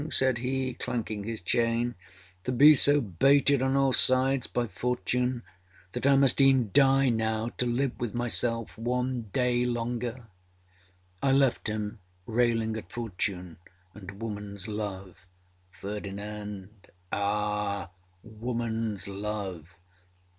[0.01, 5.43] â said he, clanking his chainââto be so baited on all sides by Fortune,
[5.91, 10.27] that I must eâen die now to live with myself one day longer?â
[11.21, 13.57] I left him railing at Fortune
[13.93, 15.27] and womanâs love.
[15.71, 17.89] FERDINAND.âAh,
[18.25, 19.75] womanâs love!